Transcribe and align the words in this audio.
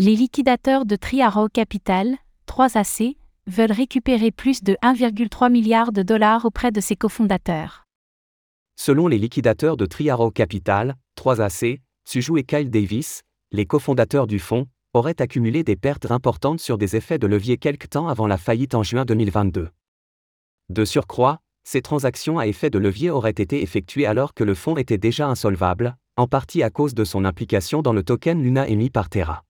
Les 0.00 0.14
liquidateurs 0.14 0.86
de 0.86 0.94
Triaro 0.94 1.48
Capital, 1.48 2.18
3AC, 2.46 3.16
veulent 3.48 3.72
récupérer 3.72 4.30
plus 4.30 4.62
de 4.62 4.76
1,3 4.80 5.50
milliard 5.50 5.90
de 5.90 6.02
dollars 6.02 6.44
auprès 6.44 6.70
de 6.70 6.80
ses 6.80 6.94
cofondateurs. 6.94 7.84
Selon 8.76 9.08
les 9.08 9.18
liquidateurs 9.18 9.76
de 9.76 9.86
Triaro 9.86 10.30
Capital, 10.30 10.94
3AC, 11.16 11.80
Suju 12.08 12.38
et 12.38 12.44
Kyle 12.44 12.70
Davis, 12.70 13.22
les 13.50 13.66
cofondateurs 13.66 14.28
du 14.28 14.38
fonds, 14.38 14.68
auraient 14.94 15.20
accumulé 15.20 15.64
des 15.64 15.74
pertes 15.74 16.08
importantes 16.12 16.60
sur 16.60 16.78
des 16.78 16.94
effets 16.94 17.18
de 17.18 17.26
levier 17.26 17.56
quelque 17.56 17.88
temps 17.88 18.06
avant 18.06 18.28
la 18.28 18.38
faillite 18.38 18.76
en 18.76 18.84
juin 18.84 19.04
2022. 19.04 19.68
De 20.68 20.84
surcroît, 20.84 21.40
ces 21.64 21.82
transactions 21.82 22.38
à 22.38 22.46
effet 22.46 22.70
de 22.70 22.78
levier 22.78 23.10
auraient 23.10 23.30
été 23.30 23.64
effectuées 23.64 24.06
alors 24.06 24.32
que 24.32 24.44
le 24.44 24.54
fonds 24.54 24.76
était 24.76 24.96
déjà 24.96 25.26
insolvable, 25.26 25.96
en 26.16 26.28
partie 26.28 26.62
à 26.62 26.70
cause 26.70 26.94
de 26.94 27.02
son 27.02 27.24
implication 27.24 27.82
dans 27.82 27.92
le 27.92 28.04
token 28.04 28.40
Luna 28.40 28.68
émis 28.68 28.90
par 28.90 29.08
Terra. 29.08 29.42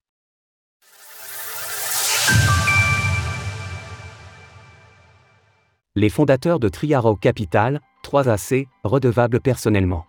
Les 5.99 6.07
fondateurs 6.07 6.61
de 6.61 6.69
Triaro 6.69 7.17
Capital, 7.17 7.81
3AC, 8.05 8.67
redevables 8.85 9.41
personnellement. 9.41 10.05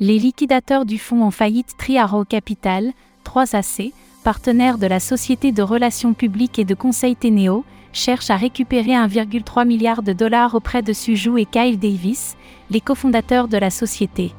Les 0.00 0.18
liquidateurs 0.18 0.84
du 0.84 0.98
fonds 0.98 1.22
en 1.22 1.30
faillite 1.30 1.78
Triaro 1.78 2.26
Capital, 2.26 2.92
3AC, 3.24 3.94
partenaire 4.22 4.76
de 4.76 4.86
la 4.86 5.00
Société 5.00 5.50
de 5.50 5.62
Relations 5.62 6.12
Publiques 6.12 6.58
et 6.58 6.66
de 6.66 6.74
Conseil 6.74 7.16
Ténéo, 7.16 7.64
cherchent 7.94 8.28
à 8.28 8.36
récupérer 8.36 8.90
1,3 8.90 9.66
milliard 9.66 10.02
de 10.02 10.12
dollars 10.12 10.54
auprès 10.54 10.82
de 10.82 10.92
Suju 10.92 11.40
et 11.40 11.46
Kyle 11.46 11.78
Davis, 11.78 12.36
les 12.68 12.82
cofondateurs 12.82 13.48
de 13.48 13.56
la 13.56 13.70
société. 13.70 14.34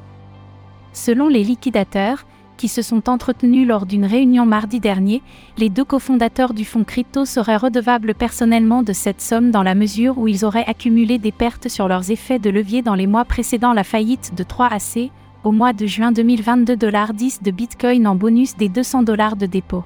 Selon 0.92 1.26
les 1.26 1.42
liquidateurs, 1.42 2.26
qui 2.56 2.68
se 2.68 2.82
sont 2.82 3.08
entretenus 3.08 3.66
lors 3.66 3.86
d'une 3.86 4.04
réunion 4.04 4.46
mardi 4.46 4.80
dernier, 4.80 5.22
les 5.58 5.68
deux 5.68 5.84
cofondateurs 5.84 6.54
du 6.54 6.64
fonds 6.64 6.84
crypto 6.84 7.24
seraient 7.24 7.56
redevables 7.56 8.14
personnellement 8.14 8.82
de 8.82 8.92
cette 8.92 9.20
somme 9.20 9.50
dans 9.50 9.62
la 9.62 9.74
mesure 9.74 10.18
où 10.18 10.28
ils 10.28 10.44
auraient 10.44 10.66
accumulé 10.66 11.18
des 11.18 11.32
pertes 11.32 11.68
sur 11.68 11.88
leurs 11.88 12.10
effets 12.10 12.38
de 12.38 12.50
levier 12.50 12.82
dans 12.82 12.94
les 12.94 13.06
mois 13.06 13.24
précédant 13.24 13.72
la 13.72 13.84
faillite 13.84 14.34
de 14.34 14.44
3AC, 14.44 15.10
au 15.44 15.52
mois 15.52 15.72
de 15.72 15.86
juin 15.86 16.12
2022 16.12 16.76
10 17.14 17.42
de 17.42 17.50
Bitcoin 17.50 18.06
en 18.06 18.14
bonus 18.14 18.56
des 18.56 18.68
200 18.68 19.02
dollars 19.02 19.36
de 19.36 19.46
dépôt. 19.46 19.84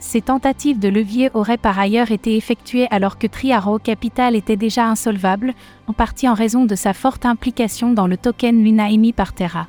Ces 0.00 0.22
tentatives 0.22 0.78
de 0.78 0.88
levier 0.88 1.30
auraient 1.34 1.58
par 1.58 1.78
ailleurs 1.78 2.10
été 2.10 2.36
effectuées 2.36 2.88
alors 2.90 3.18
que 3.18 3.26
Triaro 3.26 3.78
Capital 3.78 4.34
était 4.34 4.56
déjà 4.56 4.86
insolvable, 4.86 5.52
en 5.86 5.92
partie 5.92 6.26
en 6.26 6.34
raison 6.34 6.64
de 6.64 6.74
sa 6.74 6.94
forte 6.94 7.26
implication 7.26 7.92
dans 7.92 8.06
le 8.06 8.16
token 8.16 8.64
Luna 8.64 8.90
émis 8.90 9.12
par 9.12 9.34
Terra. 9.34 9.66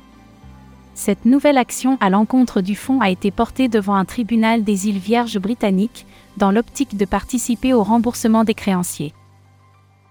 Cette 0.94 1.24
nouvelle 1.24 1.56
action 1.56 1.96
à 2.00 2.10
l'encontre 2.10 2.60
du 2.60 2.76
fonds 2.76 3.00
a 3.00 3.08
été 3.08 3.30
portée 3.30 3.68
devant 3.68 3.94
un 3.94 4.04
tribunal 4.04 4.62
des 4.62 4.88
îles 4.88 4.98
Vierges 4.98 5.38
britanniques, 5.38 6.06
dans 6.36 6.50
l'optique 6.50 6.96
de 6.96 7.04
participer 7.04 7.72
au 7.72 7.82
remboursement 7.82 8.44
des 8.44 8.54
créanciers. 8.54 9.14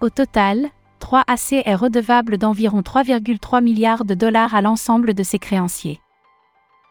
Au 0.00 0.10
total, 0.10 0.70
3AC 1.00 1.62
est 1.64 1.74
redevable 1.74 2.36
d'environ 2.36 2.80
3,3 2.80 3.62
milliards 3.62 4.04
de 4.04 4.14
dollars 4.14 4.54
à 4.54 4.60
l'ensemble 4.60 5.14
de 5.14 5.22
ses 5.22 5.38
créanciers. 5.38 6.00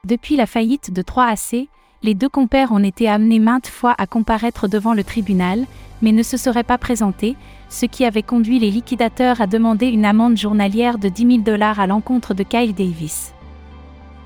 Depuis 0.05 0.35
la 0.35 0.45
faillite 0.45 0.91
de 0.91 1.01
3AC, 1.01 1.67
les 2.03 2.15
deux 2.15 2.29
compères 2.29 2.71
ont 2.71 2.83
été 2.83 3.07
amenés 3.07 3.39
maintes 3.39 3.67
fois 3.67 3.93
à 3.97 4.07
comparaître 4.07 4.67
devant 4.67 4.93
le 4.93 5.03
tribunal, 5.03 5.65
mais 6.01 6.11
ne 6.11 6.23
se 6.23 6.37
seraient 6.37 6.63
pas 6.63 6.77
présentés, 6.77 7.35
ce 7.69 7.85
qui 7.85 8.05
avait 8.05 8.23
conduit 8.23 8.57
les 8.57 8.71
liquidateurs 8.71 9.39
à 9.39 9.47
demander 9.47 9.87
une 9.87 10.05
amende 10.05 10.37
journalière 10.37 10.97
de 10.97 11.09
10 11.09 11.27
000 11.27 11.37
dollars 11.39 11.79
à 11.79 11.87
l'encontre 11.87 12.33
de 12.33 12.43
Kyle 12.43 12.73
Davis. 12.73 13.33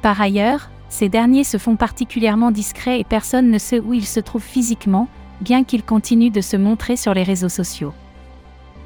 Par 0.06 0.22
ailleurs, 0.22 0.70
ces 0.88 1.10
derniers 1.10 1.44
se 1.44 1.58
font 1.58 1.76
particulièrement 1.78 2.52
discrets 2.52 3.00
et 3.00 3.04
personne 3.04 3.50
ne 3.50 3.58
sait 3.58 3.80
où 3.80 3.92
ils 3.96 4.06
se 4.06 4.20
trouvent 4.20 4.40
physiquement, 4.40 5.08
bien 5.42 5.64
qu'ils 5.64 5.82
continuent 5.82 6.32
de 6.32 6.42
se 6.42 6.58
montrer 6.58 6.96
sur 6.96 7.16
les 7.16 7.24
réseaux 7.24 7.50
sociaux. 7.50 7.92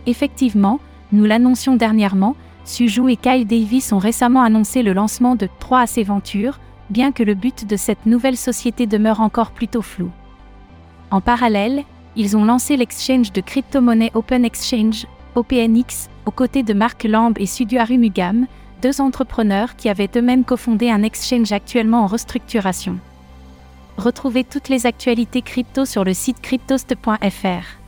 Effectivement, 0.05 0.79
nous 1.11 1.25
l'annoncions 1.25 1.75
dernièrement, 1.75 2.37
Suju 2.63 3.11
et 3.11 3.17
Kyle 3.17 3.45
Davis 3.45 3.91
ont 3.91 3.97
récemment 3.97 4.43
annoncé 4.43 4.81
le 4.81 4.93
lancement 4.93 5.35
de 5.35 5.49
3 5.59 5.81
AC 5.81 6.05
Ventures, 6.05 6.57
bien 6.89 7.11
que 7.11 7.23
le 7.23 7.33
but 7.33 7.67
de 7.67 7.75
cette 7.75 8.05
nouvelle 8.05 8.37
société 8.37 8.87
demeure 8.87 9.19
encore 9.19 9.51
plutôt 9.51 9.81
flou. 9.81 10.11
En 11.11 11.19
parallèle, 11.19 11.83
ils 12.15 12.37
ont 12.37 12.45
lancé 12.45 12.77
l'exchange 12.77 13.33
de 13.33 13.41
crypto-monnaie 13.41 14.11
Open 14.13 14.45
Exchange, 14.45 15.05
OPNX, 15.35 16.09
aux 16.25 16.31
côtés 16.31 16.63
de 16.63 16.73
Mark 16.73 17.03
Lamb 17.03 17.33
et 17.37 17.45
Suduaru 17.45 17.97
Mugam, 17.97 18.47
deux 18.81 19.01
entrepreneurs 19.01 19.75
qui 19.75 19.89
avaient 19.89 20.09
eux-mêmes 20.15 20.43
cofondé 20.43 20.89
un 20.89 21.03
exchange 21.03 21.51
actuellement 21.51 22.03
en 22.03 22.07
restructuration. 22.07 22.97
Retrouvez 23.97 24.43
toutes 24.43 24.69
les 24.69 24.85
actualités 24.85 25.41
crypto 25.41 25.85
sur 25.85 26.03
le 26.03 26.13
site 26.13 26.41
cryptost.fr. 26.41 27.79